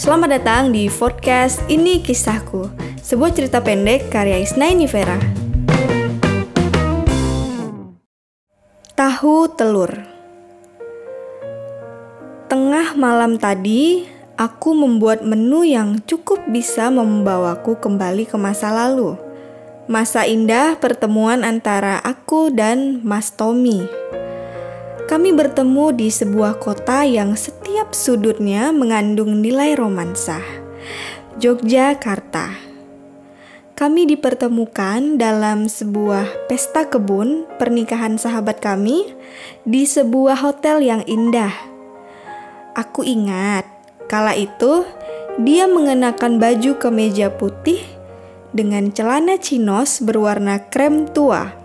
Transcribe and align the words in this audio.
Selamat 0.00 0.40
datang 0.40 0.72
di 0.72 0.88
podcast 0.88 1.60
Ini 1.68 2.00
Kisahku, 2.00 2.72
sebuah 3.04 3.36
cerita 3.36 3.60
pendek 3.60 4.08
karya 4.08 4.40
Isnaini 4.40 4.88
Vera. 4.88 5.20
Tahu 8.96 9.52
telur. 9.60 9.92
Tengah 12.48 12.96
malam 12.96 13.36
tadi, 13.36 14.08
aku 14.40 14.72
membuat 14.72 15.20
menu 15.20 15.68
yang 15.68 16.00
cukup 16.08 16.48
bisa 16.48 16.88
membawaku 16.88 17.76
kembali 17.76 18.24
ke 18.24 18.40
masa 18.40 18.72
lalu. 18.72 19.20
Masa 19.84 20.24
indah 20.24 20.80
pertemuan 20.80 21.44
antara 21.44 22.00
aku 22.00 22.48
dan 22.48 23.04
Mas 23.04 23.36
Tommy 23.36 23.84
kami 25.10 25.34
bertemu 25.34 25.90
di 25.90 26.06
sebuah 26.06 26.62
kota 26.62 27.02
yang 27.02 27.34
setiap 27.34 27.90
sudutnya 27.98 28.70
mengandung 28.70 29.42
nilai 29.42 29.74
romansa. 29.74 30.38
Yogyakarta. 31.42 32.54
Kami 33.74 34.06
dipertemukan 34.06 35.18
dalam 35.18 35.66
sebuah 35.66 36.46
pesta 36.46 36.86
kebun 36.86 37.50
pernikahan 37.58 38.22
sahabat 38.22 38.62
kami 38.62 39.02
di 39.66 39.82
sebuah 39.82 40.46
hotel 40.46 40.78
yang 40.78 41.02
indah. 41.10 41.58
Aku 42.78 43.02
ingat, 43.02 43.66
kala 44.06 44.38
itu 44.38 44.86
dia 45.42 45.66
mengenakan 45.66 46.38
baju 46.38 46.78
kemeja 46.78 47.34
putih 47.34 47.82
dengan 48.54 48.94
celana 48.94 49.42
chinos 49.42 49.98
berwarna 49.98 50.70
krem 50.70 51.10
tua 51.10 51.59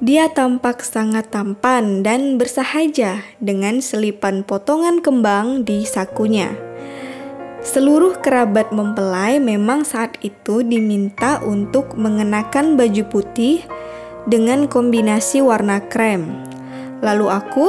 dia 0.00 0.32
tampak 0.32 0.80
sangat 0.80 1.28
tampan 1.28 2.00
dan 2.00 2.40
bersahaja 2.40 3.20
dengan 3.36 3.84
selipan 3.84 4.40
potongan 4.48 5.04
kembang 5.04 5.68
di 5.68 5.84
sakunya. 5.84 6.56
Seluruh 7.60 8.16
kerabat 8.24 8.72
mempelai 8.72 9.36
memang 9.36 9.84
saat 9.84 10.16
itu 10.24 10.64
diminta 10.64 11.44
untuk 11.44 12.00
mengenakan 12.00 12.80
baju 12.80 13.04
putih 13.12 13.60
dengan 14.24 14.64
kombinasi 14.64 15.44
warna 15.44 15.84
krem. 15.84 16.32
Lalu 17.04 17.28
aku, 17.28 17.68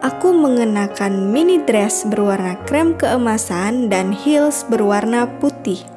aku 0.00 0.32
mengenakan 0.32 1.28
mini 1.36 1.60
dress 1.60 2.08
berwarna 2.08 2.56
krem 2.64 2.96
keemasan 2.96 3.92
dan 3.92 4.16
heels 4.16 4.64
berwarna 4.72 5.28
putih. 5.36 5.95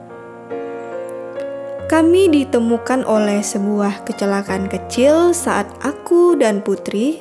Kami 1.90 2.30
ditemukan 2.30 3.02
oleh 3.02 3.42
sebuah 3.42 4.06
kecelakaan 4.06 4.70
kecil 4.70 5.34
saat 5.34 5.66
aku 5.82 6.38
dan 6.38 6.62
Putri, 6.62 7.18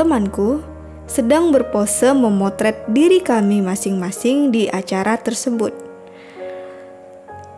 temanku, 0.00 0.64
sedang 1.04 1.52
berpose 1.52 2.16
memotret 2.16 2.88
diri 2.88 3.20
kami 3.20 3.60
masing-masing 3.60 4.48
di 4.48 4.64
acara 4.64 5.20
tersebut. 5.20 5.76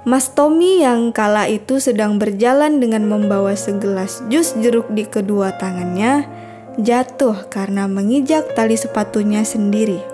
Mas 0.03 0.35
Tommy 0.35 0.83
yang 0.83 1.15
kala 1.15 1.47
itu 1.47 1.79
sedang 1.79 2.19
berjalan 2.19 2.83
dengan 2.83 3.07
membawa 3.07 3.55
segelas 3.55 4.19
jus 4.27 4.51
jeruk 4.59 4.91
di 4.91 5.07
kedua 5.07 5.55
tangannya, 5.55 6.27
jatuh 6.83 7.47
karena 7.47 7.87
mengijak 7.87 8.59
tali 8.59 8.75
sepatunya 8.75 9.47
sendiri. 9.47 10.10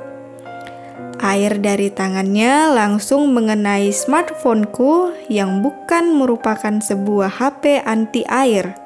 Air 1.17 1.64
dari 1.64 1.89
tangannya 1.89 2.69
langsung 2.77 3.33
mengenai 3.33 3.89
smartphoneku 3.89 5.17
yang 5.33 5.64
bukan 5.64 6.12
merupakan 6.12 6.77
sebuah 6.77 7.41
HP 7.41 7.81
anti 7.89 8.20
air. 8.28 8.77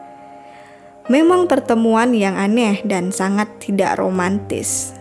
Memang 1.11 1.51
pertemuan 1.51 2.15
yang 2.15 2.39
aneh 2.39 2.87
dan 2.87 3.11
sangat 3.11 3.51
tidak 3.59 3.99
romantis. 3.99 4.95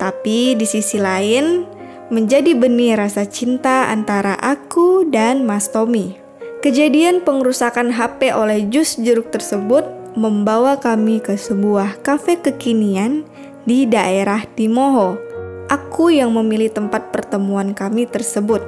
Tapi 0.00 0.56
di 0.56 0.64
sisi 0.64 0.96
lain, 0.96 1.68
menjadi 2.08 2.56
benih 2.56 2.96
rasa 2.96 3.28
cinta 3.28 3.92
antara 3.92 4.40
aku 4.40 5.04
dan 5.12 5.44
Mas 5.44 5.68
Tommy. 5.68 6.16
Kejadian 6.64 7.28
pengerusakan 7.28 7.92
HP 7.92 8.32
oleh 8.32 8.64
jus 8.72 8.96
jeruk 8.96 9.28
tersebut 9.28 9.84
membawa 10.16 10.80
kami 10.80 11.20
ke 11.20 11.36
sebuah 11.36 12.00
kafe 12.00 12.40
kekinian 12.40 13.28
di 13.68 13.84
daerah 13.84 14.48
Timoho 14.56 15.25
aku 15.66 16.14
yang 16.14 16.34
memilih 16.34 16.70
tempat 16.70 17.10
pertemuan 17.10 17.74
kami 17.74 18.06
tersebut. 18.06 18.62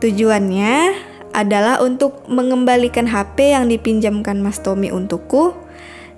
Tujuannya 0.00 0.96
adalah 1.30 1.78
untuk 1.84 2.26
mengembalikan 2.26 3.06
HP 3.06 3.54
yang 3.54 3.70
dipinjamkan 3.70 4.40
Mas 4.42 4.58
Tommy 4.58 4.90
untukku 4.90 5.54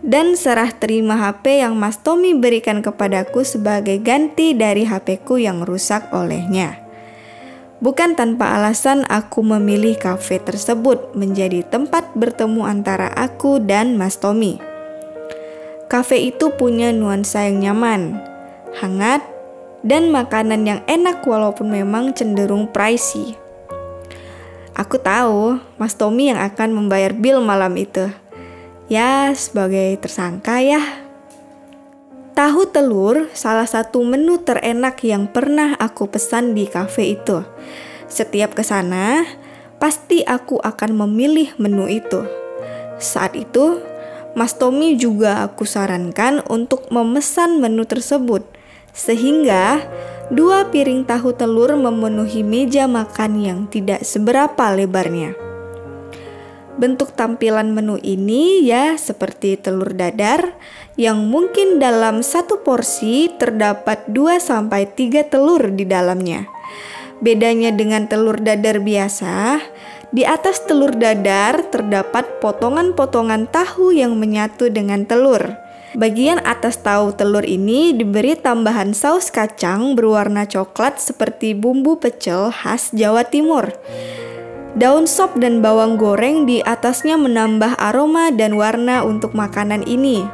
dan 0.02 0.34
serah 0.34 0.74
terima 0.74 1.14
HP 1.14 1.62
yang 1.62 1.78
Mas 1.78 2.00
Tommy 2.02 2.34
berikan 2.34 2.82
kepadaku 2.82 3.46
sebagai 3.46 4.02
ganti 4.02 4.54
dari 4.54 4.82
HP-ku 4.82 5.38
yang 5.38 5.62
rusak 5.62 6.10
olehnya. 6.10 6.82
Bukan 7.82 8.14
tanpa 8.14 8.54
alasan 8.54 9.02
aku 9.10 9.42
memilih 9.42 9.98
kafe 9.98 10.38
tersebut 10.38 11.18
menjadi 11.18 11.66
tempat 11.66 12.14
bertemu 12.14 12.62
antara 12.62 13.10
aku 13.10 13.58
dan 13.58 13.98
Mas 13.98 14.22
Tommy. 14.22 14.62
Kafe 15.90 16.30
itu 16.30 16.54
punya 16.54 16.94
nuansa 16.94 17.50
yang 17.50 17.58
nyaman, 17.58 18.22
hangat, 18.78 19.31
dan 19.82 20.14
makanan 20.14 20.62
yang 20.62 20.80
enak 20.86 21.22
walaupun 21.26 21.70
memang 21.70 22.14
cenderung 22.14 22.70
pricey. 22.70 23.34
Aku 24.72 24.96
tahu 24.96 25.60
Mas 25.76 25.92
Tommy 25.98 26.32
yang 26.32 26.40
akan 26.40 26.72
membayar 26.72 27.12
bill 27.12 27.44
malam 27.44 27.76
itu. 27.76 28.08
Ya, 28.88 29.30
sebagai 29.36 30.00
tersangka 30.00 30.64
ya. 30.64 30.80
Tahu 32.32 32.72
telur 32.72 33.28
salah 33.36 33.68
satu 33.68 34.00
menu 34.00 34.40
terenak 34.40 34.96
yang 35.04 35.28
pernah 35.28 35.76
aku 35.76 36.08
pesan 36.08 36.56
di 36.56 36.64
kafe 36.64 37.20
itu. 37.20 37.44
Setiap 38.08 38.56
ke 38.56 38.64
sana, 38.64 39.28
pasti 39.76 40.24
aku 40.24 40.56
akan 40.56 41.04
memilih 41.04 41.52
menu 41.60 41.92
itu. 41.92 42.24
Saat 42.96 43.36
itu, 43.36 43.84
Mas 44.32 44.56
Tommy 44.56 44.96
juga 44.96 45.44
aku 45.44 45.68
sarankan 45.68 46.40
untuk 46.48 46.88
memesan 46.88 47.60
menu 47.60 47.84
tersebut 47.84 48.51
sehingga 48.92 49.84
dua 50.28 50.68
piring 50.68 51.04
tahu 51.08 51.32
telur 51.32 51.76
memenuhi 51.76 52.44
meja 52.44 52.88
makan 52.88 53.40
yang 53.40 53.60
tidak 53.68 54.04
seberapa 54.04 54.72
lebarnya. 54.72 55.36
Bentuk 56.72 57.12
tampilan 57.12 57.68
menu 57.76 58.00
ini 58.00 58.64
ya 58.64 58.96
seperti 58.96 59.60
telur 59.60 59.92
dadar 59.92 60.56
yang 60.96 61.28
mungkin 61.28 61.76
dalam 61.76 62.24
satu 62.24 62.64
porsi 62.64 63.28
terdapat 63.36 64.08
2-3 64.08 65.28
telur 65.28 65.68
di 65.68 65.84
dalamnya. 65.84 66.48
Bedanya 67.20 67.76
dengan 67.76 68.08
telur 68.08 68.40
dadar 68.40 68.80
biasa, 68.80 69.60
di 70.16 70.24
atas 70.24 70.64
telur 70.64 70.96
dadar 70.96 71.68
terdapat 71.68 72.40
potongan-potongan 72.40 73.52
tahu 73.52 73.92
yang 73.92 74.16
menyatu 74.16 74.72
dengan 74.72 75.04
telur. 75.04 75.52
Bagian 75.92 76.40
atas 76.48 76.80
tahu 76.80 77.12
telur 77.12 77.44
ini 77.44 77.92
diberi 77.92 78.32
tambahan 78.32 78.96
saus 78.96 79.28
kacang 79.28 79.92
berwarna 79.92 80.48
coklat 80.48 80.96
seperti 80.96 81.52
bumbu 81.52 82.00
pecel 82.00 82.48
khas 82.48 82.96
Jawa 82.96 83.28
Timur. 83.28 83.68
Daun 84.72 85.04
sop 85.04 85.36
dan 85.36 85.60
bawang 85.60 86.00
goreng 86.00 86.48
di 86.48 86.64
atasnya 86.64 87.20
menambah 87.20 87.76
aroma 87.76 88.32
dan 88.32 88.56
warna 88.56 89.04
untuk 89.04 89.36
makanan 89.36 89.84
ini. 89.84 90.24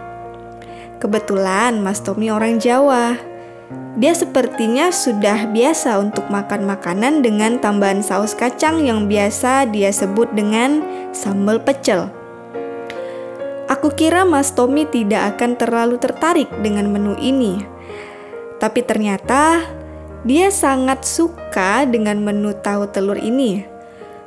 Kebetulan 1.02 1.82
Mas 1.82 2.06
Tommy 2.06 2.30
orang 2.30 2.62
Jawa. 2.62 3.18
Dia 3.98 4.14
sepertinya 4.14 4.94
sudah 4.94 5.50
biasa 5.50 5.98
untuk 5.98 6.30
makan 6.30 6.70
makanan 6.70 7.26
dengan 7.26 7.58
tambahan 7.58 7.98
saus 7.98 8.30
kacang 8.30 8.78
yang 8.86 9.10
biasa 9.10 9.66
dia 9.74 9.90
sebut 9.90 10.30
dengan 10.38 10.86
sambal 11.10 11.58
pecel. 11.58 12.17
Aku 13.78 13.94
kira 13.94 14.26
Mas 14.26 14.50
Tommy 14.50 14.90
tidak 14.90 15.38
akan 15.38 15.54
terlalu 15.54 16.02
tertarik 16.02 16.50
dengan 16.66 16.90
menu 16.90 17.14
ini. 17.14 17.62
Tapi 18.58 18.82
ternyata 18.82 19.62
dia 20.26 20.50
sangat 20.50 21.06
suka 21.06 21.86
dengan 21.86 22.18
menu 22.18 22.58
tahu 22.58 22.90
telur 22.90 23.14
ini. 23.14 23.62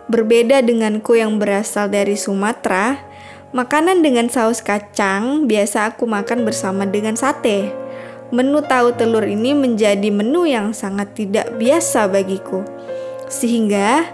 Berbeda 0.07 0.63
denganku 0.63 1.19
yang 1.19 1.35
berasal 1.35 1.91
dari 1.91 2.15
Sumatera, 2.15 2.95
makanan 3.51 3.99
dengan 3.99 4.31
saus 4.31 4.63
kacang 4.63 5.51
biasa 5.51 5.91
aku 5.91 6.07
makan 6.07 6.47
bersama 6.47 6.87
dengan 6.87 7.19
sate. 7.19 7.75
Menu 8.31 8.63
tahu 8.63 8.95
telur 8.95 9.27
ini 9.27 9.51
menjadi 9.51 10.07
menu 10.15 10.47
yang 10.47 10.71
sangat 10.71 11.11
tidak 11.11 11.51
biasa 11.59 12.07
bagiku. 12.07 12.63
Sehingga 13.27 14.07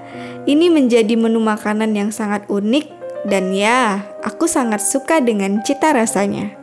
ini 0.50 0.73
menjadi 0.73 1.13
menu 1.13 1.38
makanan 1.38 1.94
yang 1.94 2.09
sangat 2.09 2.41
unik 2.50 2.96
dan 3.27 3.51
ya, 3.51 4.07
aku 4.24 4.47
sangat 4.47 4.79
suka 4.79 5.19
dengan 5.19 5.59
cita 5.59 5.91
rasanya. 5.91 6.56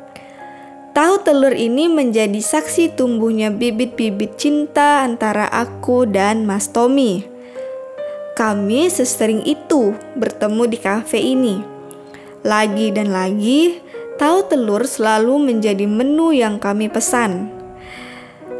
Tahu 0.97 1.27
telur 1.27 1.53
ini 1.53 1.93
menjadi 1.93 2.41
saksi 2.41 2.97
tumbuhnya 2.97 3.53
bibit-bibit 3.53 4.41
cinta 4.41 5.05
antara 5.05 5.45
aku 5.51 6.09
dan 6.09 6.49
Mas 6.49 6.73
Tommy. 6.73 7.29
Kami 8.39 8.89
sesering 8.89 9.45
itu 9.45 9.93
bertemu 10.17 10.63
di 10.65 10.79
kafe 10.81 11.21
ini. 11.21 11.61
Lagi 12.41 12.95
dan 12.95 13.13
lagi, 13.13 13.79
tahu 14.17 14.49
telur 14.49 14.89
selalu 14.89 15.53
menjadi 15.53 15.85
menu 15.85 16.33
yang 16.33 16.57
kami 16.57 16.89
pesan. 16.89 17.53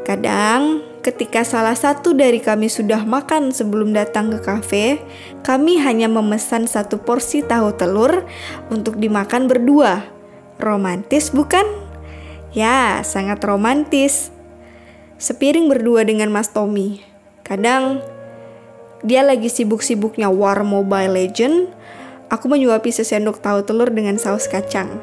Kadang 0.05 0.85
ketika 1.05 1.45
salah 1.45 1.77
satu 1.77 2.17
dari 2.17 2.41
kami 2.41 2.73
sudah 2.73 3.05
makan 3.05 3.53
sebelum 3.53 3.93
datang 3.93 4.33
ke 4.33 4.41
kafe, 4.41 4.87
kami 5.45 5.77
hanya 5.77 6.09
memesan 6.09 6.65
satu 6.65 6.97
porsi 6.97 7.45
tahu 7.45 7.77
telur 7.77 8.25
untuk 8.73 8.97
dimakan 8.97 9.45
berdua. 9.45 10.01
Romantis 10.57 11.29
bukan? 11.29 11.69
Ya, 12.57 13.05
sangat 13.05 13.45
romantis. 13.45 14.33
Sepiring 15.21 15.69
berdua 15.69 16.09
dengan 16.09 16.33
Mas 16.33 16.49
Tommy. 16.49 17.05
Kadang 17.45 18.01
dia 19.05 19.21
lagi 19.21 19.53
sibuk-sibuknya 19.53 20.33
War 20.33 20.65
Mobile 20.65 21.13
Legend, 21.13 21.69
aku 22.31 22.49
menyuapi 22.49 22.93
sesendok 22.93 23.41
tahu 23.41 23.65
telur 23.65 23.89
dengan 23.93 24.21
saus 24.21 24.47
kacang. 24.47 25.01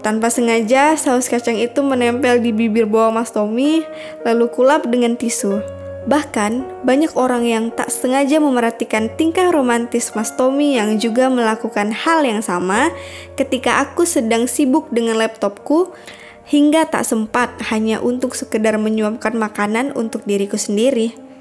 Tanpa 0.00 0.28
sengaja, 0.28 0.94
saus 0.94 1.28
kacang 1.28 1.56
itu 1.56 1.80
menempel 1.80 2.40
di 2.40 2.52
bibir 2.52 2.88
bawah 2.88 3.12
Mas 3.12 3.32
Tommy, 3.32 3.84
lalu 4.24 4.48
kulap 4.52 4.88
dengan 4.88 5.16
tisu. 5.16 5.82
Bahkan, 6.02 6.82
banyak 6.82 7.14
orang 7.14 7.46
yang 7.46 7.70
tak 7.70 7.86
sengaja 7.94 8.42
memerhatikan 8.42 9.06
tingkah 9.14 9.54
romantis 9.54 10.10
Mas 10.18 10.34
Tommy 10.34 10.74
yang 10.74 10.98
juga 10.98 11.30
melakukan 11.30 11.94
hal 11.94 12.26
yang 12.26 12.42
sama 12.42 12.90
ketika 13.38 13.78
aku 13.78 14.02
sedang 14.02 14.50
sibuk 14.50 14.90
dengan 14.90 15.22
laptopku 15.22 15.94
hingga 16.42 16.90
tak 16.90 17.06
sempat 17.06 17.54
hanya 17.70 18.02
untuk 18.02 18.34
sekedar 18.34 18.74
menyuapkan 18.82 19.38
makanan 19.38 19.94
untuk 19.94 20.26
diriku 20.26 20.58
sendiri. 20.58 21.31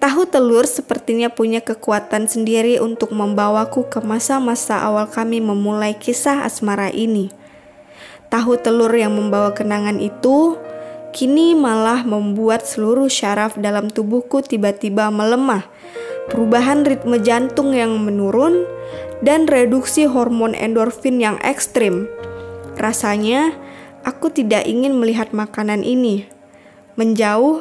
Tahu 0.00 0.32
telur 0.32 0.64
sepertinya 0.64 1.28
punya 1.28 1.60
kekuatan 1.60 2.24
sendiri 2.24 2.80
untuk 2.80 3.12
membawaku 3.12 3.84
ke 3.92 4.00
masa-masa 4.00 4.80
awal 4.80 5.04
kami 5.04 5.44
memulai 5.44 5.92
kisah 5.92 6.40
asmara 6.40 6.88
ini. 6.88 7.28
Tahu 8.32 8.56
telur 8.64 8.88
yang 8.96 9.12
membawa 9.12 9.52
kenangan 9.52 10.00
itu 10.00 10.56
kini 11.12 11.52
malah 11.52 12.00
membuat 12.00 12.64
seluruh 12.64 13.12
syaraf 13.12 13.60
dalam 13.60 13.92
tubuhku 13.92 14.40
tiba-tiba 14.40 15.12
melemah. 15.12 15.68
Perubahan 16.32 16.80
ritme 16.88 17.20
jantung 17.20 17.76
yang 17.76 17.92
menurun 18.00 18.64
dan 19.20 19.44
reduksi 19.44 20.08
hormon 20.08 20.56
endorfin 20.56 21.20
yang 21.20 21.36
ekstrim. 21.44 22.08
Rasanya 22.80 23.52
aku 24.08 24.32
tidak 24.32 24.64
ingin 24.64 24.96
melihat 24.96 25.36
makanan 25.36 25.84
ini. 25.84 26.24
Menjauh, 26.96 27.60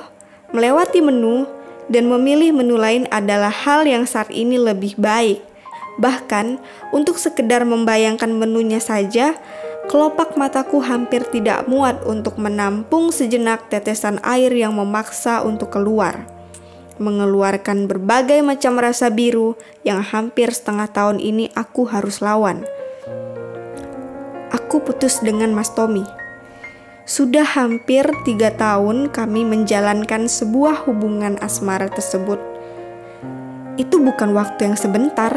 melewati 0.56 1.04
menu, 1.04 1.59
dan 1.90 2.06
memilih 2.08 2.54
menu 2.54 2.78
lain 2.78 3.10
adalah 3.10 3.50
hal 3.50 3.84
yang 3.84 4.06
saat 4.06 4.30
ini 4.30 4.62
lebih 4.62 4.96
baik. 4.96 5.42
Bahkan, 6.00 6.62
untuk 6.96 7.20
sekedar 7.20 7.68
membayangkan 7.68 8.32
menunya 8.32 8.80
saja, 8.80 9.36
kelopak 9.92 10.40
mataku 10.40 10.80
hampir 10.80 11.28
tidak 11.28 11.68
muat 11.68 12.00
untuk 12.08 12.40
menampung 12.40 13.12
sejenak 13.12 13.68
tetesan 13.68 14.22
air 14.24 14.54
yang 14.54 14.78
memaksa 14.78 15.44
untuk 15.44 15.76
keluar. 15.76 16.24
Mengeluarkan 17.02 17.90
berbagai 17.90 18.40
macam 18.46 18.80
rasa 18.80 19.12
biru 19.12 19.60
yang 19.84 20.00
hampir 20.00 20.56
setengah 20.56 20.88
tahun 20.88 21.20
ini 21.20 21.52
aku 21.58 21.90
harus 21.90 22.24
lawan. 22.24 22.64
Aku 24.56 24.80
putus 24.84 25.20
dengan 25.20 25.52
Mas 25.52 25.72
Tommy 25.74 26.19
sudah 27.10 27.42
hampir 27.42 28.06
tiga 28.22 28.54
tahun 28.54 29.10
kami 29.10 29.42
menjalankan 29.42 30.30
sebuah 30.30 30.86
hubungan 30.86 31.42
asmara 31.42 31.90
tersebut. 31.90 32.38
Itu 33.82 33.98
bukan 33.98 34.38
waktu 34.38 34.70
yang 34.70 34.78
sebentar. 34.78 35.34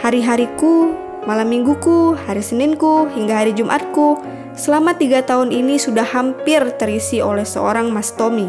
Hari-hariku, 0.00 0.96
malam 1.28 1.52
mingguku, 1.52 2.16
hari 2.16 2.40
Seninku, 2.40 3.04
hingga 3.12 3.44
hari 3.44 3.52
Jumatku, 3.52 4.16
selama 4.56 4.96
tiga 4.96 5.20
tahun 5.20 5.52
ini 5.52 5.76
sudah 5.76 6.08
hampir 6.08 6.64
terisi 6.80 7.20
oleh 7.20 7.44
seorang 7.44 7.92
Mas 7.92 8.16
Tommy. 8.16 8.48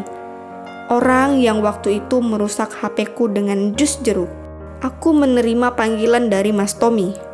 Orang 0.88 1.44
yang 1.44 1.60
waktu 1.60 2.00
itu 2.00 2.24
merusak 2.24 2.72
HP-ku 2.72 3.28
dengan 3.28 3.76
jus 3.76 4.00
jeruk. 4.00 4.32
Aku 4.80 5.12
menerima 5.12 5.76
panggilan 5.76 6.32
dari 6.32 6.56
Mas 6.56 6.72
Tommy. 6.72 7.27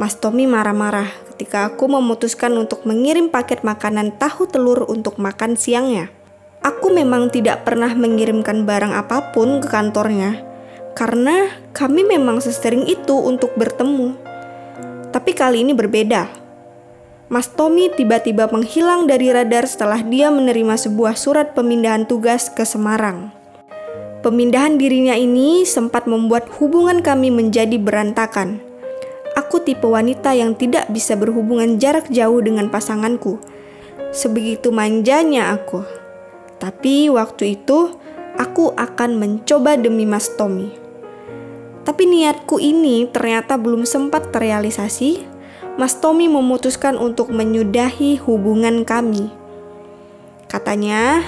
Mas 0.00 0.16
Tommy 0.16 0.48
marah-marah 0.48 1.12
ketika 1.28 1.68
aku 1.68 1.84
memutuskan 1.84 2.56
untuk 2.56 2.88
mengirim 2.88 3.28
paket 3.28 3.60
makanan 3.60 4.16
tahu 4.16 4.48
telur 4.48 4.88
untuk 4.88 5.20
makan 5.20 5.60
siangnya. 5.60 6.08
Aku 6.64 6.88
memang 6.88 7.28
tidak 7.28 7.68
pernah 7.68 7.92
mengirimkan 7.92 8.64
barang 8.64 8.96
apa 8.96 9.36
pun 9.36 9.60
ke 9.60 9.68
kantornya 9.68 10.40
karena 10.96 11.52
kami 11.76 12.08
memang 12.08 12.40
sesering 12.40 12.88
itu 12.88 13.12
untuk 13.12 13.52
bertemu. 13.60 14.16
Tapi 15.12 15.36
kali 15.36 15.68
ini 15.68 15.76
berbeda. 15.76 16.32
Mas 17.28 17.52
Tommy 17.52 17.92
tiba-tiba 17.92 18.48
menghilang 18.48 19.04
dari 19.04 19.28
radar 19.28 19.68
setelah 19.68 20.00
dia 20.00 20.32
menerima 20.32 20.80
sebuah 20.80 21.12
surat 21.12 21.52
pemindahan 21.52 22.08
tugas 22.08 22.48
ke 22.48 22.64
Semarang. 22.64 23.36
Pemindahan 24.24 24.80
dirinya 24.80 25.12
ini 25.12 25.68
sempat 25.68 26.08
membuat 26.08 26.48
hubungan 26.56 27.04
kami 27.04 27.28
menjadi 27.28 27.76
berantakan. 27.76 28.69
Aku 29.40 29.64
tipe 29.64 29.88
wanita 29.88 30.36
yang 30.36 30.52
tidak 30.52 30.92
bisa 30.92 31.16
berhubungan 31.16 31.80
jarak 31.80 32.12
jauh 32.12 32.44
dengan 32.44 32.68
pasanganku. 32.68 33.40
Sebegitu 34.12 34.68
manjanya 34.68 35.56
aku. 35.56 35.80
Tapi 36.60 37.08
waktu 37.08 37.56
itu 37.56 37.96
aku 38.36 38.76
akan 38.76 39.16
mencoba 39.16 39.80
demi 39.80 40.04
Mas 40.04 40.28
Tommy. 40.36 40.76
Tapi 41.88 42.04
niatku 42.04 42.60
ini 42.60 43.08
ternyata 43.08 43.56
belum 43.56 43.88
sempat 43.88 44.28
terrealisasi. 44.28 45.24
Mas 45.80 45.96
Tommy 45.96 46.28
memutuskan 46.28 47.00
untuk 47.00 47.32
menyudahi 47.32 48.20
hubungan 48.20 48.84
kami. 48.84 49.32
Katanya, 50.52 51.24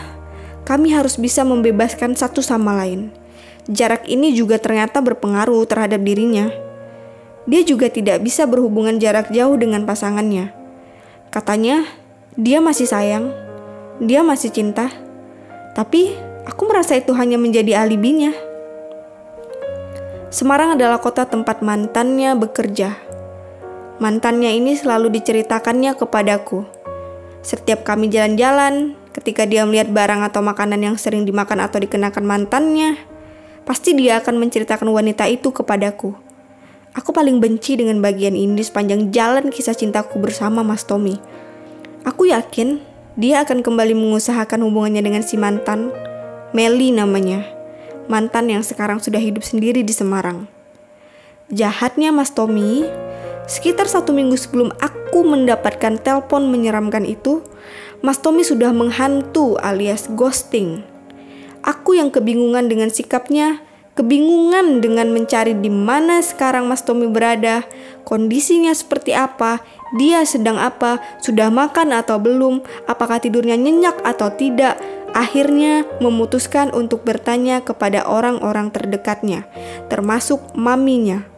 kami 0.69 0.93
harus 0.93 1.17
bisa 1.17 1.49
membebaskan 1.49 2.13
satu 2.13 2.45
sama 2.45 2.77
lain. 2.77 3.09
Jarak 3.73 4.05
ini 4.05 4.37
juga 4.37 4.61
ternyata 4.61 5.01
berpengaruh 5.01 5.65
terhadap 5.65 6.05
dirinya. 6.05 6.72
Dia 7.43 7.67
juga 7.67 7.91
tidak 7.91 8.23
bisa 8.23 8.47
berhubungan 8.47 9.03
jarak 9.03 9.35
jauh 9.35 9.59
dengan 9.59 9.83
pasangannya. 9.83 10.55
Katanya, 11.35 11.83
dia 12.39 12.63
masih 12.63 12.87
sayang, 12.87 13.35
dia 13.99 14.23
masih 14.23 14.55
cinta, 14.55 14.89
tapi 15.75 16.15
aku 16.47 16.63
merasa 16.71 16.95
itu 16.95 17.11
hanya 17.13 17.37
menjadi 17.37 17.83
alibinya. 17.83 18.31
Semarang 20.33 20.81
adalah 20.81 20.97
kota 21.03 21.29
tempat 21.29 21.61
mantannya 21.61 22.33
bekerja. 22.39 22.97
Mantannya 24.01 24.57
ini 24.57 24.73
selalu 24.73 25.13
diceritakannya 25.13 25.93
kepadaku. 25.93 26.65
Setiap 27.45 27.85
kami 27.85 28.09
jalan-jalan, 28.09 28.97
ketika 29.13 29.45
dia 29.45 29.69
melihat 29.69 29.93
barang 29.93 30.25
atau 30.25 30.41
makanan 30.41 30.81
yang 30.81 30.97
sering 30.97 31.29
dimakan 31.29 31.61
atau 31.61 31.83
dikenakan 31.83 32.25
mantannya, 32.25 32.97
pasti 33.69 33.93
dia 33.93 34.25
akan 34.25 34.41
menceritakan 34.41 34.89
wanita 34.89 35.29
itu 35.29 35.53
kepadaku. 35.53 36.17
Aku 36.93 37.09
paling 37.09 37.41
benci 37.41 37.81
dengan 37.81 38.05
bagian 38.05 38.37
ini 38.37 38.61
sepanjang 38.61 39.17
jalan 39.17 39.49
kisah 39.49 39.73
cintaku 39.73 40.21
bersama 40.21 40.61
Mas 40.61 40.85
Tommy. 40.85 41.17
Aku 42.05 42.29
yakin 42.29 42.85
dia 43.17 43.41
akan 43.41 43.65
kembali 43.65 43.97
mengusahakan 43.97 44.61
hubungannya 44.69 45.01
dengan 45.01 45.25
si 45.25 45.41
mantan, 45.41 45.89
Meli 46.53 46.93
namanya, 46.93 47.49
mantan 48.13 48.53
yang 48.53 48.61
sekarang 48.61 49.01
sudah 49.01 49.17
hidup 49.17 49.41
sendiri 49.41 49.81
di 49.81 49.93
Semarang. 49.97 50.45
Jahatnya 51.49 52.13
Mas 52.13 52.29
Tommy, 52.37 52.85
sekitar 53.49 53.89
satu 53.89 54.13
minggu 54.13 54.37
sebelum 54.37 54.69
aku 54.77 55.25
mendapatkan 55.25 55.97
telepon 55.97 56.53
menyeramkan 56.53 57.09
itu, 57.09 57.41
Mas 58.05 58.21
Tommy 58.21 58.45
sudah 58.45 58.69
menghantu 58.69 59.57
alias 59.65 60.13
ghosting. 60.13 60.85
Aku 61.65 61.97
yang 61.97 62.13
kebingungan 62.13 62.69
dengan 62.69 62.93
sikapnya, 62.93 63.65
kebingungan 63.93 64.81
dengan 64.81 65.13
mencari 65.13 65.53
di 65.53 65.69
mana 65.69 66.25
sekarang 66.25 66.65
Mas 66.65 66.81
Tommy 66.81 67.09
berada, 67.13 67.65
kondisinya 68.09 68.73
seperti 68.73 69.13
apa, 69.13 69.61
dia 70.01 70.25
sedang 70.25 70.57
apa, 70.57 71.01
sudah 71.21 71.53
makan 71.53 71.93
atau 71.93 72.17
belum, 72.17 72.65
apakah 72.89 73.21
tidurnya 73.21 73.61
nyenyak 73.61 74.01
atau 74.01 74.33
tidak. 74.33 74.81
Akhirnya 75.13 75.85
memutuskan 76.01 76.73
untuk 76.73 77.05
bertanya 77.05 77.61
kepada 77.61 78.09
orang-orang 78.09 78.73
terdekatnya, 78.73 79.45
termasuk 79.93 80.41
maminya. 80.57 81.29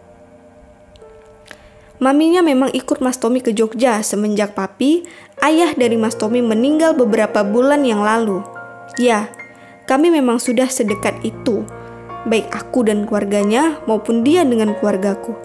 Maminya 1.98 2.38
memang 2.38 2.70
ikut 2.70 3.02
Mas 3.02 3.18
Tommy 3.18 3.42
ke 3.42 3.50
Jogja 3.50 3.98
semenjak 4.06 4.54
papi, 4.54 5.02
ayah 5.42 5.74
dari 5.74 5.98
Mas 5.98 6.14
Tommy 6.14 6.38
meninggal 6.38 6.94
beberapa 6.94 7.42
bulan 7.42 7.82
yang 7.82 8.06
lalu. 8.06 8.46
Ya, 8.94 9.26
kami 9.90 10.14
memang 10.14 10.38
sudah 10.38 10.70
sedekat 10.70 11.18
itu 11.26 11.66
baik 12.24 12.52
aku 12.52 12.88
dan 12.88 13.04
keluarganya 13.04 13.80
maupun 13.84 14.24
dia 14.24 14.44
dengan 14.44 14.72
keluargaku. 14.76 15.36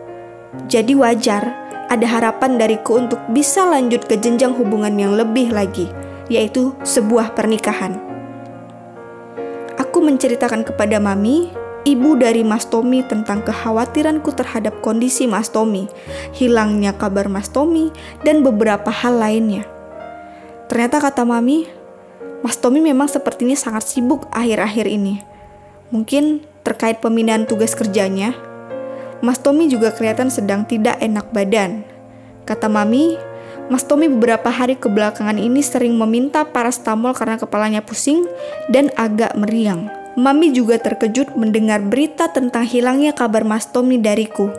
Jadi 0.71 0.95
wajar 0.97 1.69
ada 1.89 2.05
harapan 2.05 2.57
dariku 2.61 3.01
untuk 3.01 3.19
bisa 3.33 3.65
lanjut 3.65 4.05
ke 4.05 4.15
jenjang 4.17 4.53
hubungan 4.53 4.93
yang 4.95 5.17
lebih 5.17 5.49
lagi, 5.49 5.89
yaitu 6.29 6.73
sebuah 6.85 7.33
pernikahan. 7.33 7.97
Aku 9.81 10.05
menceritakan 10.05 10.61
kepada 10.61 11.01
Mami, 11.01 11.49
ibu 11.87 12.13
dari 12.13 12.45
Mas 12.45 12.69
Tommy 12.69 13.01
tentang 13.01 13.41
kekhawatiranku 13.41 14.29
terhadap 14.37 14.85
kondisi 14.85 15.25
Mas 15.25 15.49
Tommy, 15.49 15.89
hilangnya 16.37 16.93
kabar 16.93 17.25
Mas 17.25 17.49
Tommy, 17.49 17.89
dan 18.21 18.45
beberapa 18.45 18.93
hal 18.93 19.17
lainnya. 19.17 19.65
Ternyata 20.69 21.01
kata 21.01 21.25
Mami, 21.25 21.65
Mas 22.45 22.55
Tommy 22.61 22.85
memang 22.85 23.09
sepertinya 23.09 23.57
sangat 23.57 23.89
sibuk 23.89 24.29
akhir-akhir 24.29 24.85
ini. 24.85 25.25
Mungkin 25.89 26.45
terkait 26.63 26.99
pemindahan 26.99 27.47
tugas 27.47 27.73
kerjanya. 27.75 28.35
Mas 29.19 29.39
Tommy 29.39 29.67
juga 29.67 29.91
kelihatan 29.91 30.31
sedang 30.31 30.63
tidak 30.63 30.95
enak 31.03 31.27
badan. 31.35 31.83
Kata 32.47 32.71
Mami, 32.71 33.19
Mas 33.69 33.85
Tommy 33.85 34.09
beberapa 34.09 34.49
hari 34.49 34.79
kebelakangan 34.79 35.37
ini 35.37 35.61
sering 35.61 35.93
meminta 35.93 36.41
parastamol 36.47 37.13
karena 37.13 37.37
kepalanya 37.37 37.85
pusing 37.85 38.25
dan 38.71 38.89
agak 38.97 39.35
meriang. 39.37 39.91
Mami 40.17 40.49
juga 40.51 40.81
terkejut 40.81 41.37
mendengar 41.37 41.79
berita 41.85 42.27
tentang 42.33 42.65
hilangnya 42.65 43.13
kabar 43.13 43.45
Mas 43.45 43.69
Tommy 43.69 44.01
dariku. 44.01 44.49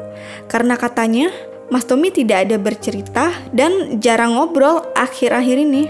Karena 0.46 0.78
katanya, 0.78 1.28
Mas 1.74 1.84
Tommy 1.84 2.14
tidak 2.14 2.46
ada 2.46 2.56
bercerita 2.56 3.34
dan 3.50 3.98
jarang 3.98 4.38
ngobrol 4.38 4.86
akhir-akhir 4.94 5.56
ini. 5.58 5.84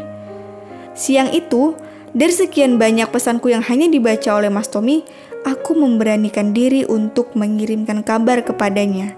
Siang 0.96 1.30
itu, 1.36 1.76
dari 2.10 2.34
sekian 2.34 2.80
banyak 2.80 3.06
pesanku 3.12 3.52
yang 3.52 3.62
hanya 3.62 3.86
dibaca 3.86 4.32
oleh 4.34 4.50
Mas 4.50 4.66
Tommy, 4.66 5.06
aku 5.46 5.76
memberanikan 5.76 6.52
diri 6.52 6.84
untuk 6.84 7.32
mengirimkan 7.38 8.04
kabar 8.04 8.44
kepadanya 8.44 9.16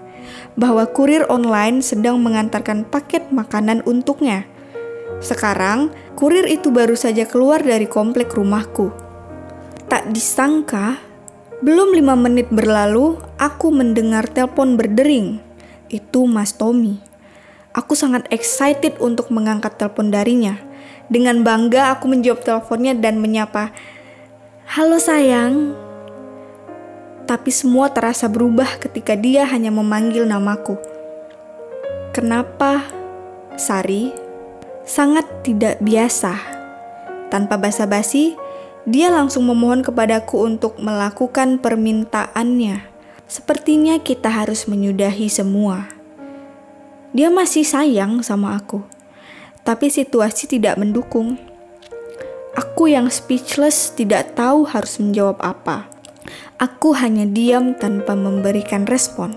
bahwa 0.55 0.87
kurir 0.87 1.27
online 1.27 1.83
sedang 1.83 2.21
mengantarkan 2.21 2.87
paket 2.87 3.27
makanan 3.33 3.83
untuknya. 3.83 4.47
Sekarang, 5.19 5.91
kurir 6.15 6.47
itu 6.47 6.71
baru 6.71 6.95
saja 6.95 7.27
keluar 7.27 7.59
dari 7.59 7.87
komplek 7.87 8.31
rumahku. 8.35 8.91
Tak 9.91 10.11
disangka, 10.11 10.99
belum 11.59 11.95
lima 11.95 12.15
menit 12.15 12.47
berlalu, 12.51 13.19
aku 13.39 13.71
mendengar 13.71 14.27
telepon 14.31 14.79
berdering. 14.79 15.43
Itu 15.91 16.25
Mas 16.25 16.55
Tommy. 16.55 16.99
Aku 17.73 17.97
sangat 17.97 18.29
excited 18.29 18.99
untuk 19.01 19.33
mengangkat 19.33 19.75
telepon 19.81 20.13
darinya 20.13 20.73
dengan 21.11 21.43
bangga 21.43 21.93
aku 21.93 22.07
menjawab 22.07 22.41
teleponnya 22.41 22.95
dan 22.95 23.19
menyapa, 23.19 23.75
"Halo 24.65 24.97
sayang." 24.97 25.82
Tapi 27.23 27.49
semua 27.49 27.89
terasa 27.89 28.27
berubah 28.27 28.79
ketika 28.79 29.15
dia 29.15 29.47
hanya 29.47 29.71
memanggil 29.71 30.27
namaku. 30.27 30.75
Kenapa? 32.11 32.83
Sari 33.55 34.11
sangat 34.83 35.25
tidak 35.45 35.79
biasa. 35.79 36.35
Tanpa 37.31 37.55
basa-basi, 37.57 38.35
dia 38.83 39.09
langsung 39.09 39.47
memohon 39.47 39.81
kepadaku 39.81 40.43
untuk 40.43 40.77
melakukan 40.77 41.57
permintaannya. 41.57 42.83
Sepertinya 43.25 43.97
kita 44.03 44.29
harus 44.29 44.67
menyudahi 44.67 45.31
semua. 45.31 45.89
Dia 47.15 47.31
masih 47.31 47.63
sayang 47.63 48.21
sama 48.21 48.57
aku 48.57 48.93
tapi 49.63 49.87
situasi 49.87 50.45
tidak 50.45 50.75
mendukung. 50.75 51.39
Aku 52.53 52.85
yang 52.91 53.09
speechless 53.09 53.95
tidak 53.95 54.35
tahu 54.37 54.67
harus 54.67 54.99
menjawab 55.01 55.39
apa. 55.41 55.89
Aku 56.63 56.95
hanya 56.95 57.27
diam 57.27 57.75
tanpa 57.75 58.15
memberikan 58.15 58.87
respon. 58.87 59.35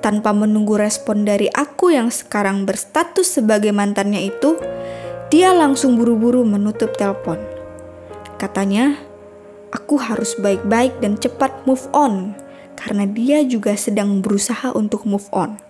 Tanpa 0.00 0.32
menunggu 0.32 0.80
respon 0.80 1.28
dari 1.28 1.52
aku 1.52 1.92
yang 1.92 2.08
sekarang 2.08 2.64
berstatus 2.64 3.36
sebagai 3.36 3.68
mantannya 3.68 4.32
itu, 4.32 4.56
dia 5.28 5.52
langsung 5.52 6.00
buru-buru 6.00 6.40
menutup 6.40 6.96
telepon. 6.96 7.36
Katanya, 8.40 8.96
aku 9.76 10.00
harus 10.00 10.40
baik-baik 10.40 11.04
dan 11.04 11.20
cepat 11.20 11.68
move 11.68 11.84
on 11.92 12.32
karena 12.80 13.04
dia 13.04 13.44
juga 13.44 13.76
sedang 13.76 14.24
berusaha 14.24 14.72
untuk 14.72 15.04
move 15.04 15.28
on. 15.36 15.60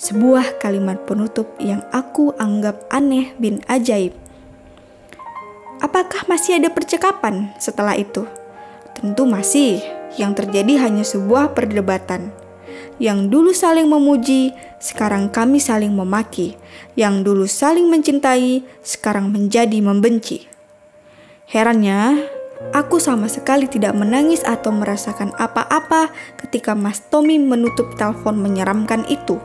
Sebuah 0.00 0.56
kalimat 0.56 1.04
penutup 1.04 1.52
yang 1.60 1.84
aku 1.92 2.32
anggap 2.40 2.88
aneh 2.88 3.36
bin 3.36 3.60
ajaib. 3.68 4.16
Apakah 5.84 6.24
masih 6.32 6.56
ada 6.56 6.72
percakapan 6.72 7.52
setelah 7.60 7.92
itu? 8.00 8.39
Tentu 8.96 9.26
masih. 9.26 9.82
Yang 10.18 10.42
terjadi 10.42 10.86
hanya 10.86 11.06
sebuah 11.06 11.54
perdebatan. 11.54 12.34
Yang 13.00 13.32
dulu 13.32 13.50
saling 13.56 13.88
memuji, 13.88 14.52
sekarang 14.76 15.32
kami 15.32 15.56
saling 15.56 15.94
memaki. 15.96 16.60
Yang 16.98 17.14
dulu 17.24 17.44
saling 17.48 17.88
mencintai, 17.88 18.60
sekarang 18.84 19.32
menjadi 19.32 19.80
membenci. 19.80 20.44
Herannya, 21.48 22.28
aku 22.76 23.00
sama 23.00 23.26
sekali 23.32 23.66
tidak 23.66 23.96
menangis 23.96 24.44
atau 24.44 24.68
merasakan 24.70 25.32
apa-apa 25.40 26.12
ketika 26.44 26.76
Mas 26.76 27.00
Tommy 27.08 27.40
menutup 27.40 27.96
telepon 27.96 28.36
menyeramkan 28.36 29.08
itu. 29.08 29.40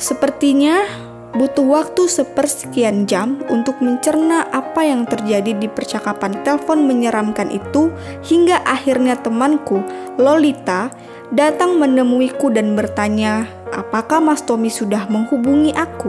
Sepertinya 0.00 1.07
butuh 1.36 1.64
waktu 1.64 2.08
sepersekian 2.08 3.04
jam 3.04 3.44
untuk 3.52 3.84
mencerna 3.84 4.48
apa 4.48 4.80
yang 4.80 5.04
terjadi 5.04 5.52
di 5.52 5.68
percakapan 5.68 6.40
telepon 6.40 6.88
menyeramkan 6.88 7.52
itu 7.52 7.92
hingga 8.24 8.64
akhirnya 8.64 9.20
temanku, 9.20 9.84
Lolita, 10.16 10.88
datang 11.28 11.76
menemuiku 11.76 12.48
dan 12.48 12.72
bertanya 12.72 13.44
apakah 13.76 14.24
Mas 14.24 14.40
Tommy 14.40 14.72
sudah 14.72 15.04
menghubungi 15.12 15.76
aku. 15.76 16.08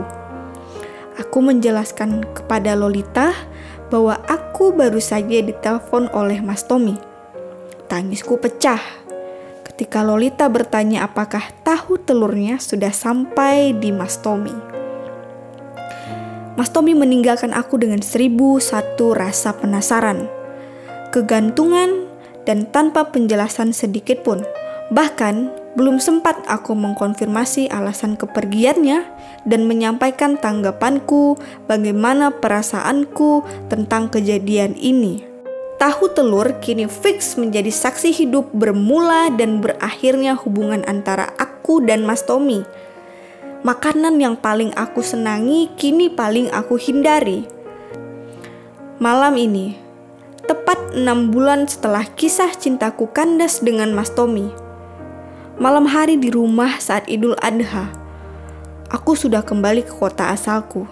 Aku 1.20 1.44
menjelaskan 1.44 2.24
kepada 2.32 2.72
Lolita 2.72 3.36
bahwa 3.92 4.16
aku 4.24 4.72
baru 4.72 5.02
saja 5.02 5.44
ditelepon 5.44 6.08
oleh 6.16 6.40
Mas 6.40 6.64
Tommy. 6.64 6.96
Tangisku 7.92 8.40
pecah 8.40 8.80
ketika 9.68 10.00
Lolita 10.00 10.48
bertanya 10.48 11.04
apakah 11.04 11.44
tahu 11.60 12.00
telurnya 12.00 12.56
sudah 12.56 12.94
sampai 12.94 13.76
di 13.76 13.92
Mas 13.92 14.16
Tommy. 14.16 14.69
Mas 16.60 16.68
Tommy 16.76 16.92
meninggalkan 16.92 17.56
aku 17.56 17.80
dengan 17.80 18.04
seribu 18.04 18.60
satu 18.60 19.16
rasa 19.16 19.56
penasaran, 19.56 20.28
kegantungan, 21.08 22.04
dan 22.44 22.68
tanpa 22.68 23.08
penjelasan 23.08 23.72
sedikit 23.72 24.20
pun. 24.20 24.44
Bahkan, 24.92 25.48
belum 25.80 26.04
sempat 26.04 26.36
aku 26.44 26.76
mengkonfirmasi 26.76 27.72
alasan 27.72 28.12
kepergiannya 28.12 29.08
dan 29.48 29.64
menyampaikan 29.64 30.36
tanggapanku 30.36 31.40
bagaimana 31.64 32.28
perasaanku 32.28 33.40
tentang 33.72 34.12
kejadian 34.12 34.76
ini. 34.76 35.24
Tahu 35.80 36.12
telur 36.12 36.60
kini 36.60 36.84
fix 36.92 37.40
menjadi 37.40 37.72
saksi 37.72 38.12
hidup 38.12 38.52
bermula 38.52 39.32
dan 39.32 39.64
berakhirnya 39.64 40.36
hubungan 40.36 40.84
antara 40.84 41.32
aku 41.40 41.80
dan 41.80 42.04
Mas 42.04 42.20
Tommy. 42.28 42.68
Makanan 43.60 44.16
yang 44.16 44.40
paling 44.40 44.72
aku 44.72 45.04
senangi 45.04 45.68
kini 45.76 46.08
paling 46.08 46.48
aku 46.48 46.80
hindari. 46.80 47.44
Malam 48.96 49.36
ini, 49.36 49.76
tepat 50.48 50.96
enam 50.96 51.28
bulan 51.28 51.68
setelah 51.68 52.08
kisah 52.08 52.56
cintaku 52.56 53.12
kandas 53.12 53.60
dengan 53.60 53.92
Mas 53.92 54.08
Tommy. 54.16 54.48
Malam 55.60 55.84
hari 55.84 56.16
di 56.16 56.32
rumah 56.32 56.80
saat 56.80 57.04
Idul 57.04 57.36
Adha, 57.36 57.92
aku 58.88 59.12
sudah 59.12 59.44
kembali 59.44 59.84
ke 59.84 59.92
kota 59.92 60.32
asalku. 60.32 60.88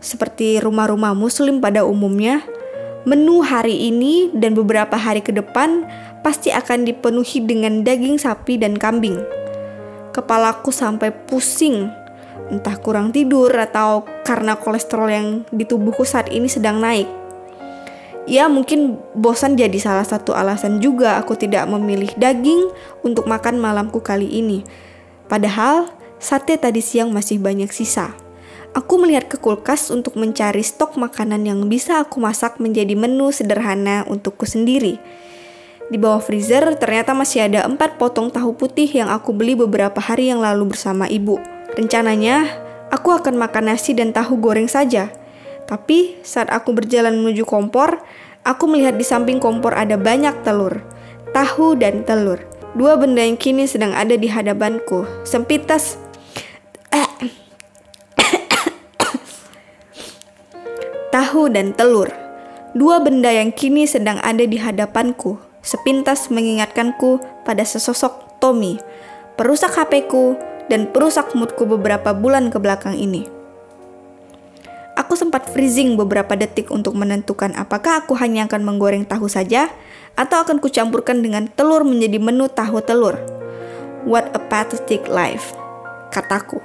Seperti 0.00 0.56
rumah-rumah 0.56 1.12
muslim 1.12 1.60
pada 1.60 1.84
umumnya, 1.84 2.40
Menu 3.04 3.40
hari 3.40 3.88
ini 3.92 4.28
dan 4.36 4.52
beberapa 4.52 4.92
hari 4.92 5.24
ke 5.24 5.32
depan 5.32 5.88
pasti 6.20 6.52
akan 6.52 6.84
dipenuhi 6.84 7.40
dengan 7.44 7.80
daging 7.80 8.20
sapi 8.20 8.60
dan 8.60 8.76
kambing. 8.76 9.39
Kepalaku 10.10 10.74
sampai 10.74 11.14
pusing, 11.14 11.86
entah 12.50 12.74
kurang 12.82 13.14
tidur 13.14 13.54
atau 13.54 14.02
karena 14.26 14.58
kolesterol 14.58 15.08
yang 15.08 15.28
di 15.54 15.62
tubuhku 15.62 16.02
saat 16.02 16.26
ini 16.34 16.50
sedang 16.50 16.82
naik. 16.82 17.06
Ya, 18.28 18.46
mungkin 18.46 19.00
bosan 19.16 19.58
jadi 19.58 19.74
salah 19.80 20.06
satu 20.06 20.36
alasan 20.36 20.78
juga 20.78 21.18
aku 21.18 21.34
tidak 21.34 21.66
memilih 21.66 22.10
daging 22.14 22.70
untuk 23.02 23.26
makan 23.26 23.58
malamku 23.58 23.98
kali 24.02 24.28
ini. 24.28 24.62
Padahal 25.26 25.90
sate 26.18 26.58
tadi 26.58 26.82
siang 26.84 27.10
masih 27.10 27.40
banyak 27.40 27.70
sisa. 27.70 28.12
Aku 28.70 29.02
melihat 29.02 29.26
ke 29.26 29.34
kulkas 29.34 29.90
untuk 29.90 30.14
mencari 30.14 30.62
stok 30.62 30.94
makanan 30.94 31.42
yang 31.42 31.66
bisa 31.66 32.06
aku 32.06 32.22
masak 32.22 32.62
menjadi 32.62 32.94
menu 32.94 33.34
sederhana 33.34 34.06
untukku 34.06 34.46
sendiri. 34.46 35.02
Di 35.90 35.98
bawah 35.98 36.22
freezer 36.22 36.78
ternyata 36.78 37.10
masih 37.18 37.50
ada 37.50 37.66
empat 37.66 37.98
potong 37.98 38.30
tahu 38.30 38.54
putih 38.54 38.86
yang 38.86 39.10
aku 39.10 39.34
beli 39.34 39.58
beberapa 39.58 39.98
hari 39.98 40.30
yang 40.30 40.38
lalu 40.38 40.70
bersama 40.70 41.10
ibu. 41.10 41.42
Rencananya, 41.74 42.46
aku 42.94 43.10
akan 43.10 43.34
makan 43.34 43.74
nasi 43.74 43.90
dan 43.90 44.14
tahu 44.14 44.38
goreng 44.38 44.70
saja. 44.70 45.10
Tapi 45.66 46.22
saat 46.22 46.46
aku 46.54 46.78
berjalan 46.78 47.18
menuju 47.18 47.42
kompor, 47.42 47.98
aku 48.46 48.70
melihat 48.70 48.94
di 48.94 49.02
samping 49.02 49.42
kompor 49.42 49.74
ada 49.74 49.98
banyak 49.98 50.46
telur. 50.46 50.78
Tahu 51.34 51.74
dan 51.74 52.06
telur. 52.06 52.38
Dua 52.78 52.94
benda 52.94 53.26
yang 53.26 53.34
kini 53.34 53.66
sedang 53.66 53.90
ada 53.90 54.14
di 54.14 54.30
hadapanku. 54.30 55.26
Sempitas 55.26 55.98
tahu 61.14 61.50
dan 61.50 61.74
telur. 61.74 62.14
Dua 62.78 63.02
benda 63.02 63.34
yang 63.34 63.50
kini 63.50 63.90
sedang 63.90 64.22
ada 64.22 64.46
di 64.46 64.54
hadapanku, 64.54 65.49
sepintas 65.60 66.32
mengingatkanku 66.32 67.20
pada 67.44 67.64
sesosok 67.64 68.40
Tommy, 68.40 68.80
perusak 69.36 69.76
HP-ku 69.76 70.36
dan 70.72 70.88
perusak 70.88 71.32
moodku 71.36 71.68
beberapa 71.68 72.16
bulan 72.16 72.48
ke 72.48 72.56
belakang 72.56 72.96
ini. 72.96 73.28
Aku 74.96 75.16
sempat 75.16 75.48
freezing 75.48 75.96
beberapa 75.96 76.36
detik 76.36 76.68
untuk 76.68 76.92
menentukan 76.92 77.56
apakah 77.56 78.04
aku 78.04 78.12
hanya 78.20 78.44
akan 78.44 78.62
menggoreng 78.62 79.08
tahu 79.08 79.32
saja 79.32 79.72
atau 80.12 80.44
akan 80.44 80.60
kucampurkan 80.60 81.24
dengan 81.24 81.48
telur 81.48 81.88
menjadi 81.88 82.20
menu 82.20 82.52
tahu 82.52 82.84
telur. 82.84 83.16
What 84.04 84.32
a 84.36 84.40
pathetic 84.40 85.08
life, 85.08 85.56
kataku. 86.12 86.60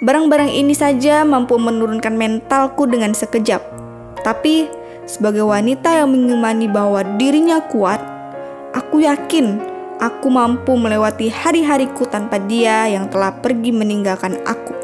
Barang-barang 0.00 0.48
ini 0.48 0.72
saja 0.72 1.28
mampu 1.28 1.60
menurunkan 1.60 2.16
mentalku 2.16 2.88
dengan 2.88 3.12
sekejap. 3.12 3.60
Tapi, 4.24 4.79
sebagai 5.10 5.42
wanita 5.42 5.90
yang 5.90 6.14
mengimani 6.14 6.70
bahwa 6.70 7.02
dirinya 7.18 7.58
kuat, 7.66 7.98
aku 8.70 9.02
yakin 9.02 9.58
aku 9.98 10.30
mampu 10.30 10.78
melewati 10.78 11.26
hari-hariku 11.26 12.06
tanpa 12.06 12.38
dia 12.38 12.86
yang 12.86 13.10
telah 13.10 13.34
pergi 13.34 13.74
meninggalkan 13.74 14.38
aku. 14.46 14.78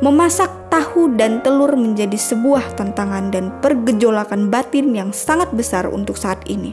Memasak 0.00 0.48
tahu 0.72 1.16
dan 1.16 1.40
telur 1.40 1.72
menjadi 1.76 2.16
sebuah 2.16 2.76
tantangan 2.76 3.32
dan 3.32 3.48
pergejolakan 3.60 4.48
batin 4.48 4.92
yang 4.92 5.12
sangat 5.12 5.52
besar 5.52 5.88
untuk 5.88 6.16
saat 6.16 6.40
ini. 6.48 6.72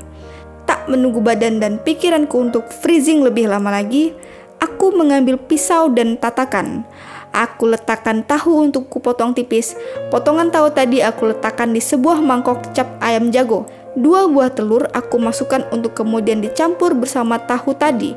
Tak 0.64 0.88
menunggu 0.88 1.20
badan 1.20 1.60
dan 1.60 1.80
pikiranku 1.80 2.36
untuk 2.36 2.68
freezing 2.68 3.24
lebih 3.24 3.48
lama 3.48 3.72
lagi, 3.72 4.12
aku 4.60 4.92
mengambil 4.96 5.40
pisau 5.40 5.88
dan 5.92 6.20
tatakan. 6.20 6.84
Aku 7.34 7.66
letakkan 7.66 8.22
tahu 8.22 8.70
untuk 8.70 8.94
kupotong 8.94 9.34
tipis. 9.34 9.74
Potongan 10.14 10.54
tahu 10.54 10.70
tadi 10.70 11.02
aku 11.02 11.34
letakkan 11.34 11.74
di 11.74 11.82
sebuah 11.82 12.22
mangkok 12.22 12.78
cap 12.78 13.02
ayam 13.02 13.34
jago. 13.34 13.66
Dua 13.98 14.30
buah 14.30 14.54
telur 14.54 14.86
aku 14.94 15.18
masukkan 15.18 15.66
untuk 15.74 15.98
kemudian 15.98 16.46
dicampur 16.46 16.94
bersama 16.94 17.42
tahu 17.42 17.74
tadi. 17.74 18.14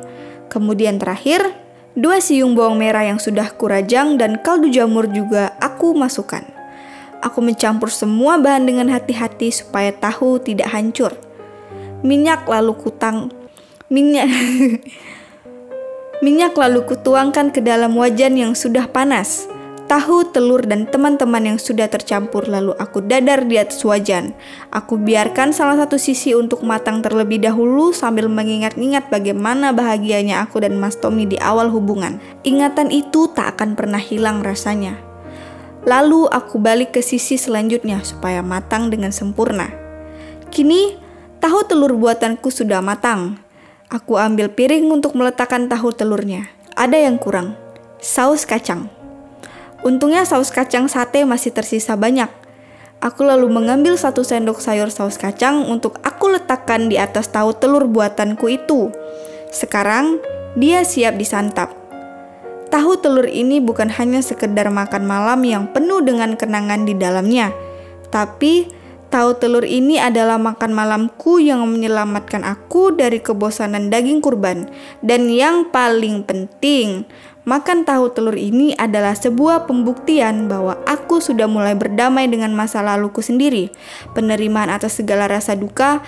Kemudian 0.53 1.01
terakhir, 1.01 1.49
dua 1.97 2.21
siung 2.21 2.53
bawang 2.53 2.77
merah 2.77 3.09
yang 3.09 3.17
sudah 3.17 3.49
kurajang 3.57 4.21
dan 4.21 4.37
kaldu 4.45 4.69
jamur 4.69 5.09
juga 5.09 5.57
aku 5.65 5.97
masukkan. 5.97 6.45
Aku 7.25 7.41
mencampur 7.41 7.89
semua 7.89 8.37
bahan 8.37 8.69
dengan 8.69 8.93
hati-hati 8.93 9.49
supaya 9.49 9.97
tahu 9.97 10.37
tidak 10.45 10.69
hancur. 10.69 11.17
Minyak 12.05 12.45
lalu 12.45 12.77
kutang 12.77 13.33
minyak 13.89 14.29
Minyak 16.25 16.57
lalu 16.57 16.81
kutuangkan 16.89 17.53
ke 17.53 17.61
dalam 17.61 17.93
wajan 17.93 18.41
yang 18.41 18.57
sudah 18.57 18.89
panas. 18.89 19.45
Tahu, 19.87 20.33
telur, 20.35 20.65
dan 20.65 20.89
teman-teman 20.89 21.55
yang 21.55 21.59
sudah 21.61 21.87
tercampur 21.93 22.49
lalu 22.49 22.73
aku 22.81 23.05
dadar 23.05 23.45
di 23.45 23.61
atas 23.61 23.85
wajan. 23.85 24.33
Aku 24.73 24.97
biarkan 24.97 25.53
salah 25.53 25.77
satu 25.77 26.01
sisi 26.01 26.33
untuk 26.35 26.65
matang 26.65 27.05
terlebih 27.05 27.39
dahulu 27.39 27.93
sambil 27.93 28.27
mengingat-ingat 28.33 29.13
bagaimana 29.13 29.77
bahagianya 29.77 30.43
aku 30.43 30.65
dan 30.65 30.81
Mas 30.81 30.99
Tommy 30.99 31.29
di 31.29 31.39
awal 31.39 31.69
hubungan. 31.71 32.19
Ingatan 32.43 32.91
itu 32.91 33.31
tak 33.31 33.61
akan 33.61 33.79
pernah 33.79 34.01
hilang 34.01 34.41
rasanya. 34.43 34.99
Lalu 35.87 36.27
aku 36.33 36.59
balik 36.59 36.97
ke 36.97 37.05
sisi 37.05 37.39
selanjutnya 37.39 38.03
supaya 38.03 38.43
matang 38.43 38.91
dengan 38.91 39.15
sempurna. 39.15 39.71
Kini, 40.51 40.99
tahu 41.39 41.63
telur 41.69 41.95
buatanku 41.95 42.51
sudah 42.51 42.83
matang. 42.83 43.39
Aku 43.87 44.19
ambil 44.19 44.51
piring 44.51 44.91
untuk 44.91 45.15
meletakkan 45.15 45.71
tahu 45.71 45.95
telurnya. 45.95 46.51
Ada 46.75 47.07
yang 47.07 47.23
kurang. 47.23 47.55
Saus 48.03 48.43
kacang. 48.43 48.91
Untungnya 49.87 50.27
saus 50.27 50.51
kacang 50.51 50.91
sate 50.91 51.23
masih 51.23 51.55
tersisa 51.55 51.95
banyak. 51.95 52.27
Aku 52.99 53.23
lalu 53.23 53.47
mengambil 53.47 53.95
satu 53.95 54.27
sendok 54.27 54.59
sayur 54.59 54.91
saus 54.91 55.15
kacang 55.15 55.71
untuk 55.71 56.03
aku 56.03 56.35
letakkan 56.35 56.91
di 56.91 56.99
atas 56.99 57.31
tahu 57.31 57.55
telur 57.55 57.87
buatanku 57.87 58.51
itu. 58.51 58.91
Sekarang 59.55 60.19
dia 60.59 60.83
siap 60.83 61.15
disantap. 61.15 61.71
Tahu 62.67 62.99
telur 62.99 63.31
ini 63.31 63.63
bukan 63.63 63.87
hanya 63.87 64.19
sekedar 64.19 64.67
makan 64.67 65.07
malam 65.07 65.47
yang 65.47 65.71
penuh 65.71 66.03
dengan 66.03 66.35
kenangan 66.35 66.83
di 66.83 66.99
dalamnya, 66.99 67.55
tapi 68.11 68.67
Tahu 69.17 69.41
telur 69.41 69.65
ini 69.65 69.97
adalah 69.97 70.37
makan 70.37 70.77
malamku 70.77 71.41
yang 71.41 71.65
menyelamatkan 71.65 72.45
aku 72.45 72.93
dari 72.93 73.17
kebosanan 73.17 73.89
daging 73.89 74.21
kurban. 74.21 74.69
Dan 75.01 75.33
yang 75.33 75.73
paling 75.73 76.21
penting, 76.21 77.09
makan 77.49 77.89
tahu 77.89 78.13
telur 78.13 78.37
ini 78.37 78.77
adalah 78.77 79.17
sebuah 79.17 79.65
pembuktian 79.65 80.53
bahwa 80.53 80.77
aku 80.85 81.25
sudah 81.25 81.49
mulai 81.49 81.73
berdamai 81.73 82.29
dengan 82.29 82.53
masa 82.53 82.85
laluku 82.85 83.25
sendiri. 83.25 83.73
Penerimaan 84.13 84.69
atas 84.69 85.01
segala 85.01 85.33
rasa 85.33 85.57
duka 85.57 86.05